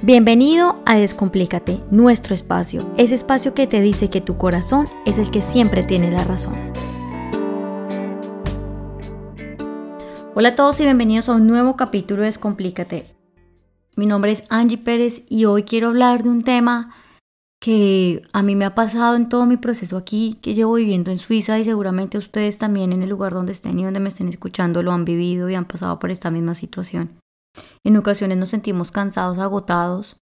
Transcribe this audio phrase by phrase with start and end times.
[0.00, 5.32] Bienvenido a Descomplícate, nuestro espacio, ese espacio que te dice que tu corazón es el
[5.32, 6.54] que siempre tiene la razón.
[10.36, 13.06] Hola a todos y bienvenidos a un nuevo capítulo de Descomplícate.
[13.96, 16.94] Mi nombre es Angie Pérez y hoy quiero hablar de un tema
[17.60, 21.18] que a mí me ha pasado en todo mi proceso aquí que llevo viviendo en
[21.18, 24.84] Suiza y seguramente ustedes también en el lugar donde estén y donde me estén escuchando
[24.84, 27.18] lo han vivido y han pasado por esta misma situación.
[27.88, 30.20] En ocasiones nos sentimos cansados, agotados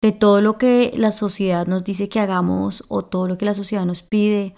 [0.00, 3.54] de todo lo que la sociedad nos dice que hagamos o todo lo que la
[3.54, 4.54] sociedad nos pide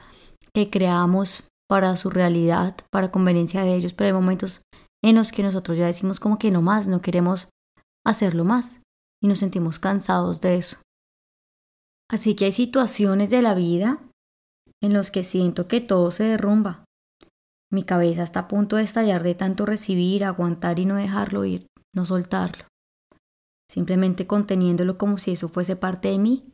[0.52, 4.60] que creamos para su realidad, para conveniencia de ellos, pero hay momentos
[5.02, 7.48] en los que nosotros ya decimos como que no más, no queremos
[8.04, 8.82] hacerlo más
[9.22, 10.77] y nos sentimos cansados de eso.
[12.10, 13.98] Así que hay situaciones de la vida
[14.82, 16.84] en los que siento que todo se derrumba.
[17.72, 21.66] Mi cabeza está a punto de estallar de tanto recibir, aguantar y no dejarlo ir
[21.96, 22.66] no soltarlo,
[23.70, 26.52] simplemente conteniéndolo como si eso fuese parte de mí.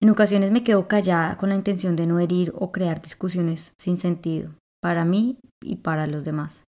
[0.00, 3.96] En ocasiones me quedo callada con la intención de no herir o crear discusiones sin
[3.96, 6.64] sentido, para mí y para los demás.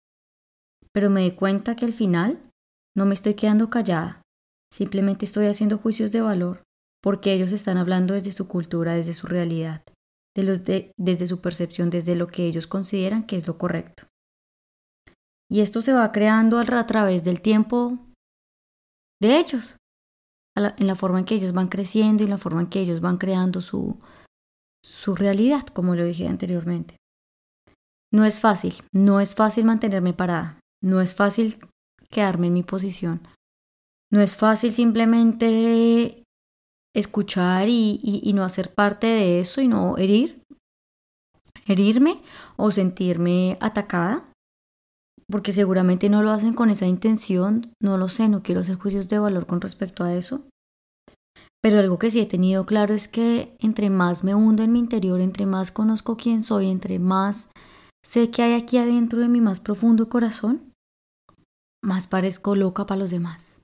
[0.91, 2.41] Pero me di cuenta que al final
[2.97, 4.23] no me estoy quedando callada,
[4.73, 6.63] simplemente estoy haciendo juicios de valor,
[7.03, 9.83] porque ellos están hablando desde su cultura, desde su realidad,
[10.35, 14.03] desde su percepción, desde lo que ellos consideran que es lo correcto.
[15.49, 17.97] Y esto se va creando a través del tiempo
[19.21, 19.77] de ellos,
[20.55, 23.17] en la forma en que ellos van creciendo y la forma en que ellos van
[23.17, 23.97] creando su,
[24.83, 26.97] su realidad, como lo dije anteriormente.
[28.11, 31.59] No es fácil, no es fácil mantenerme parada, no es fácil
[32.09, 33.27] quedarme en mi posición,
[34.11, 36.23] no es fácil simplemente
[36.95, 40.41] escuchar y, y no hacer parte de eso y no herir,
[41.67, 42.21] herirme
[42.57, 44.28] o sentirme atacada
[45.29, 49.09] porque seguramente no lo hacen con esa intención, no lo sé, no quiero hacer juicios
[49.09, 50.47] de valor con respecto a eso.
[51.61, 54.79] Pero algo que sí he tenido claro es que entre más me hundo en mi
[54.79, 57.51] interior, entre más conozco quién soy, entre más
[58.03, 60.73] sé que hay aquí adentro de mi más profundo corazón,
[61.83, 63.61] más parezco loca para los demás.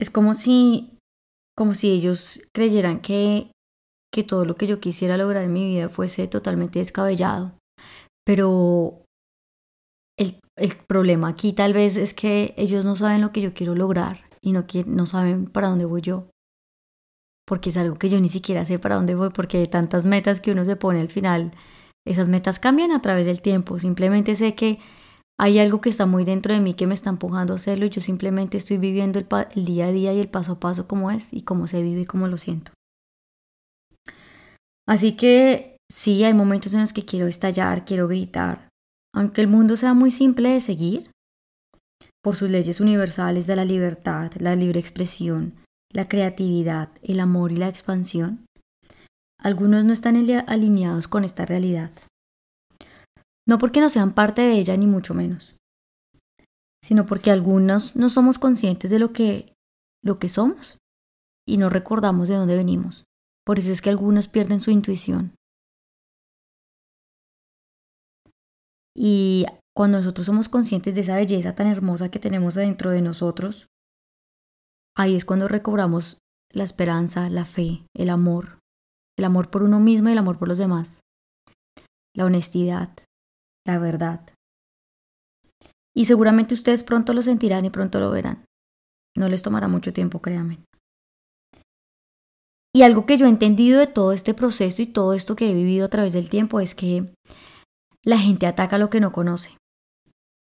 [0.00, 0.98] Es como si,
[1.56, 3.50] como si ellos creyeran que,
[4.12, 7.58] que todo lo que yo quisiera lograr en mi vida fuese totalmente descabellado
[8.28, 9.06] pero
[10.18, 13.74] el, el, problema aquí tal vez es que ellos no saben lo que yo quiero
[13.74, 16.28] lograr y no, no saben para dónde voy yo.
[17.46, 20.42] Porque es algo que yo ni siquiera sé para dónde voy, porque hay tantas metas
[20.42, 21.52] que uno se pone al final,
[22.06, 23.78] esas metas cambian a través del tiempo.
[23.78, 24.78] Simplemente sé que
[25.40, 27.90] hay algo que está muy dentro de mí que me está empujando a hacerlo y
[27.90, 31.10] yo simplemente estoy viviendo el, el día a día y el paso a paso como
[31.10, 32.72] es y cómo se vive y cómo lo siento.
[34.86, 38.68] Así que Sí, hay momentos en los que quiero estallar, quiero gritar.
[39.14, 41.10] Aunque el mundo sea muy simple de seguir,
[42.22, 45.54] por sus leyes universales de la libertad, la libre expresión,
[45.90, 48.44] la creatividad, el amor y la expansión,
[49.40, 50.16] algunos no están
[50.46, 51.90] alineados con esta realidad.
[53.46, 55.56] No porque no sean parte de ella, ni mucho menos,
[56.84, 59.54] sino porque algunos no somos conscientes de lo que,
[60.04, 60.76] lo que somos
[61.46, 63.04] y no recordamos de dónde venimos.
[63.46, 65.32] Por eso es que algunos pierden su intuición,
[69.00, 73.68] Y cuando nosotros somos conscientes de esa belleza tan hermosa que tenemos adentro de nosotros,
[74.96, 76.18] ahí es cuando recobramos
[76.52, 78.58] la esperanza, la fe, el amor,
[79.16, 80.98] el amor por uno mismo y el amor por los demás,
[82.12, 82.90] la honestidad,
[83.64, 84.28] la verdad.
[85.94, 88.46] Y seguramente ustedes pronto lo sentirán y pronto lo verán.
[89.16, 90.58] No les tomará mucho tiempo, créanme.
[92.74, 95.54] Y algo que yo he entendido de todo este proceso y todo esto que he
[95.54, 97.06] vivido a través del tiempo es que
[98.08, 99.50] la gente ataca lo que no conoce.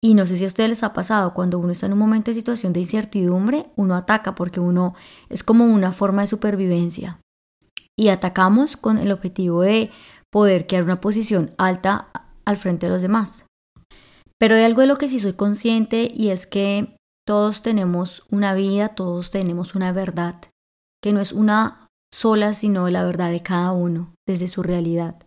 [0.03, 2.31] Y no sé si a ustedes les ha pasado, cuando uno está en un momento
[2.31, 4.95] de situación de incertidumbre, uno ataca porque uno
[5.31, 7.21] es como una forma de supervivencia.
[7.99, 9.91] Y atacamos con el objetivo de
[10.31, 12.11] poder crear una posición alta
[12.45, 13.47] al frente de los demás.
[14.39, 18.53] Pero hay algo de lo que sí soy consciente y es que todos tenemos una
[18.53, 20.37] vida, todos tenemos una verdad,
[21.03, 25.24] que no es una sola, sino la verdad de cada uno, desde su realidad.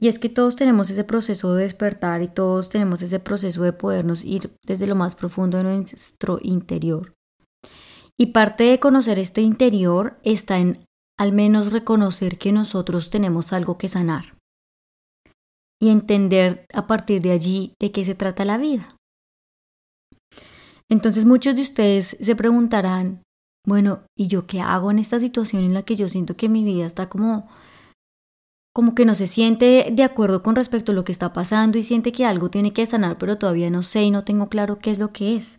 [0.00, 3.74] Y es que todos tenemos ese proceso de despertar y todos tenemos ese proceso de
[3.74, 7.12] podernos ir desde lo más profundo de nuestro interior.
[8.18, 10.86] Y parte de conocer este interior está en
[11.18, 14.38] al menos reconocer que nosotros tenemos algo que sanar
[15.78, 18.88] y entender a partir de allí de qué se trata la vida.
[20.88, 23.22] Entonces muchos de ustedes se preguntarán,
[23.66, 26.64] bueno, ¿y yo qué hago en esta situación en la que yo siento que mi
[26.64, 27.48] vida está como
[28.72, 31.82] como que no se siente de acuerdo con respecto a lo que está pasando y
[31.82, 34.90] siente que algo tiene que sanar, pero todavía no sé y no tengo claro qué
[34.90, 35.58] es lo que es.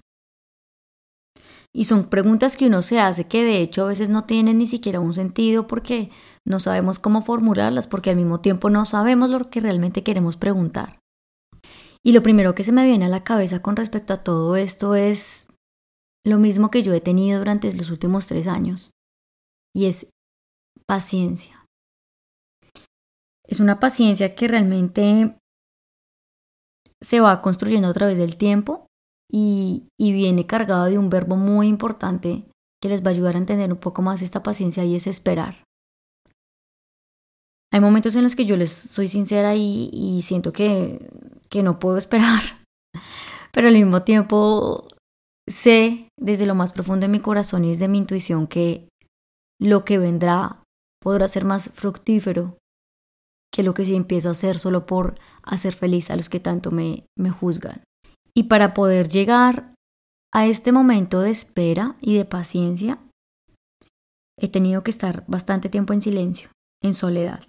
[1.73, 4.65] Y son preguntas que uno se hace que de hecho a veces no tienen ni
[4.65, 6.09] siquiera un sentido porque
[6.45, 10.99] no sabemos cómo formularlas, porque al mismo tiempo no sabemos lo que realmente queremos preguntar.
[12.03, 14.95] Y lo primero que se me viene a la cabeza con respecto a todo esto
[14.95, 15.47] es
[16.25, 18.91] lo mismo que yo he tenido durante los últimos tres años,
[19.73, 20.09] y es
[20.85, 21.60] paciencia.
[23.51, 25.37] Es una paciencia que realmente
[27.01, 28.87] se va construyendo a través del tiempo
[29.29, 32.45] y, viene cargado de un verbo muy importante
[32.81, 35.65] que les va a ayudar a entender un poco más esta paciencia y es esperar.
[37.73, 41.09] Hay momentos en los que yo les soy sincera y, y siento que,
[41.49, 42.63] que no puedo esperar,
[43.51, 44.87] pero al mismo tiempo
[45.49, 48.87] sé desde lo más profundo de mi corazón y desde mi intuición que
[49.59, 50.63] lo que vendrá
[51.01, 52.57] podrá ser más fructífero
[53.51, 56.71] que lo que si empiezo a hacer solo por hacer feliz a los que tanto
[56.71, 57.83] me, me juzgan.
[58.33, 59.75] Y para poder llegar
[60.33, 62.99] a este momento de espera y de paciencia,
[64.39, 66.49] he tenido que estar bastante tiempo en silencio,
[66.81, 67.43] en soledad.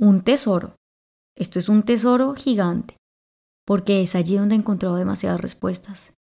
[0.00, 0.76] Un tesoro.
[1.36, 2.96] Esto es un tesoro gigante,
[3.66, 6.14] porque es allí donde he encontrado demasiadas respuestas.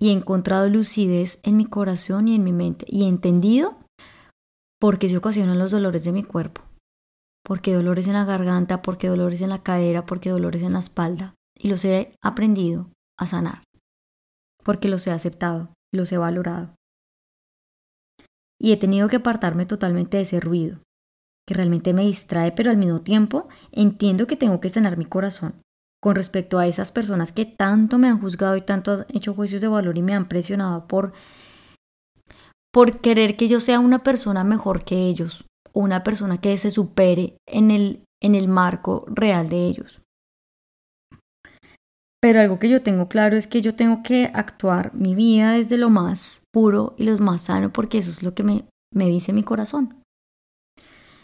[0.00, 2.86] Y he encontrado lucidez en mi corazón y en mi mente.
[2.88, 3.76] Y he entendido
[4.80, 6.67] por qué se ocasionan los dolores de mi cuerpo.
[7.44, 10.62] Por qué dolores en la garganta, por qué dolores en la cadera, por qué dolores
[10.62, 13.64] en la espalda y los he aprendido a sanar,
[14.64, 16.74] porque los he aceptado, los he valorado.
[18.60, 20.80] Y he tenido que apartarme totalmente de ese ruido,
[21.46, 25.60] que realmente me distrae, pero al mismo tiempo entiendo que tengo que sanar mi corazón.
[26.00, 29.60] Con respecto a esas personas que tanto me han juzgado y tanto han hecho juicios
[29.60, 31.12] de valor y me han presionado por
[32.72, 35.46] por querer que yo sea una persona mejor que ellos,
[35.78, 40.00] una persona que se supere en el, en el marco real de ellos.
[42.20, 45.76] Pero algo que yo tengo claro es que yo tengo que actuar mi vida desde
[45.76, 49.32] lo más puro y lo más sano porque eso es lo que me, me dice
[49.32, 50.02] mi corazón.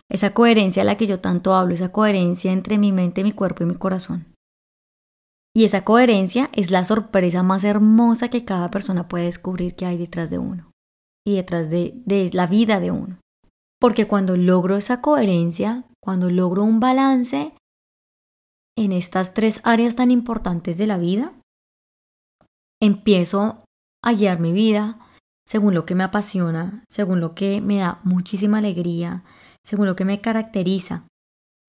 [0.09, 3.65] Esa coherencia a la que yo tanto hablo, esa coherencia entre mi mente, mi cuerpo
[3.65, 4.27] y mi corazón.
[5.57, 9.99] Y esa coherencia es la sorpresa más hermosa que cada persona puede descubrir que hay
[9.99, 10.71] detrás de uno
[11.27, 13.19] y detrás de, de la vida de uno.
[13.85, 17.53] Porque cuando logro esa coherencia, cuando logro un balance,
[18.79, 21.35] en estas tres áreas tan importantes de la vida,
[22.81, 23.63] empiezo
[24.03, 25.07] a guiar mi vida
[25.47, 29.23] según lo que me apasiona, según lo que me da muchísima alegría,
[29.63, 31.07] según lo que me caracteriza.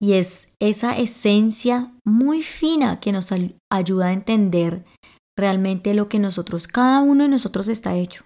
[0.02, 3.28] Y es esa esencia muy fina que nos
[3.70, 4.86] ayuda a entender
[5.38, 8.24] realmente lo que nosotros, cada uno de nosotros está hecho.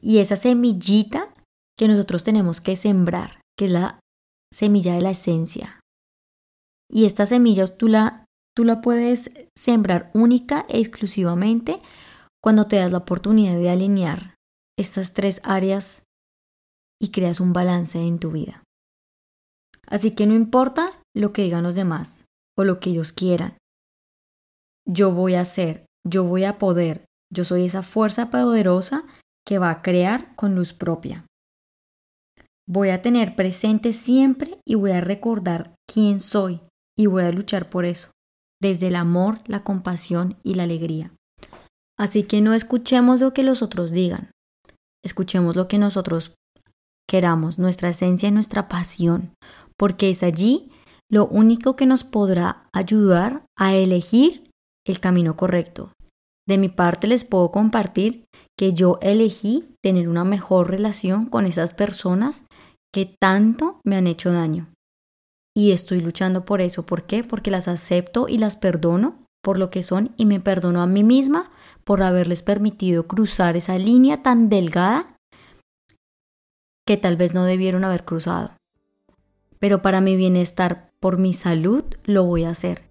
[0.00, 1.34] Y esa semillita
[1.78, 4.00] que nosotros tenemos que sembrar, que es la
[4.52, 5.80] semilla de la esencia.
[6.90, 8.24] Y esta semilla tú la,
[8.56, 11.80] tú la puedes sembrar única e exclusivamente
[12.42, 14.36] cuando te das la oportunidad de alinear
[14.78, 16.04] estas tres áreas
[17.00, 18.62] y creas un balance en tu vida.
[19.86, 22.24] Así que no importa lo que digan los demás
[22.56, 23.58] o lo que ellos quieran.
[24.86, 29.04] Yo voy a hacer, yo voy a poder, yo soy esa fuerza poderosa
[29.44, 31.26] que va a crear con luz propia.
[32.68, 36.60] Voy a tener presente siempre y voy a recordar quién soy
[36.98, 38.10] y voy a luchar por eso,
[38.60, 41.12] desde el amor, la compasión y la alegría.
[41.96, 44.30] Así que no escuchemos lo que los otros digan,
[45.04, 46.34] escuchemos lo que nosotros
[47.08, 49.32] queramos, nuestra esencia y nuestra pasión,
[49.78, 50.70] porque es allí
[51.08, 54.50] lo único que nos podrá ayudar a elegir
[54.84, 55.92] el camino correcto.
[56.48, 58.24] De mi parte les puedo compartir
[58.56, 62.44] que yo elegí tener una mejor relación con esas personas
[62.92, 64.68] que tanto me han hecho daño.
[65.54, 66.84] Y estoy luchando por eso.
[66.84, 67.24] ¿Por qué?
[67.24, 71.04] Porque las acepto y las perdono por lo que son y me perdono a mí
[71.04, 71.50] misma
[71.84, 75.16] por haberles permitido cruzar esa línea tan delgada
[76.86, 78.52] que tal vez no debieron haber cruzado.
[79.58, 82.90] Pero para mi bienestar, por mi salud, lo voy a hacer.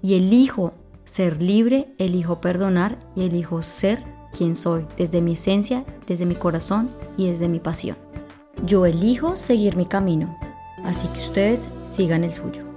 [0.00, 0.72] Y elijo
[1.04, 6.88] ser libre, elijo perdonar y elijo ser quien soy, desde mi esencia, desde mi corazón
[7.16, 7.96] y desde mi pasión.
[8.68, 10.28] Yo elijo seguir mi camino,
[10.84, 12.67] así que ustedes sigan el suyo.